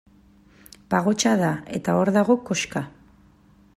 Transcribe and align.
Pagotxa 0.93 1.33
da, 1.41 1.51
eta 1.81 1.95
hor 1.99 2.13
dago 2.17 2.37
koxka. 2.49 2.87